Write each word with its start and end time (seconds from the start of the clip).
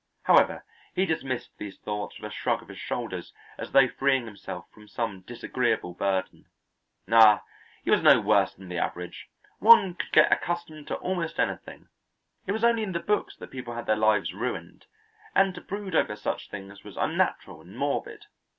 However, 0.23 0.65
he 0.95 1.05
dismissed 1.05 1.51
these 1.59 1.77
thoughts 1.77 2.19
with 2.19 2.31
a 2.31 2.33
shrug 2.33 2.63
of 2.63 2.69
his 2.69 2.79
shoulders 2.79 3.31
as 3.59 3.71
though 3.71 3.87
freeing 3.87 4.25
himself 4.25 4.65
from 4.71 4.87
some 4.87 5.21
disagreeable 5.27 5.93
burden. 5.93 6.45
Ah, 7.11 7.43
he 7.83 7.91
was 7.91 8.01
no 8.01 8.19
worse 8.19 8.55
than 8.55 8.67
the 8.67 8.79
average; 8.79 9.27
one 9.59 9.93
could 9.93 10.11
get 10.11 10.31
accustomed 10.31 10.87
to 10.87 10.95
almost 10.95 11.39
anything; 11.39 11.87
it 12.47 12.51
was 12.51 12.63
only 12.63 12.81
in 12.81 12.93
the 12.93 12.99
books 12.99 13.35
that 13.35 13.51
people 13.51 13.75
had 13.75 13.85
their 13.85 13.95
lives 13.95 14.33
ruined; 14.33 14.87
and 15.35 15.53
to 15.53 15.61
brood 15.61 15.93
over 15.93 16.15
such 16.15 16.49
things 16.49 16.83
was 16.83 16.97
unnatural 16.97 17.61
and 17.61 17.77
morbid. 17.77 18.25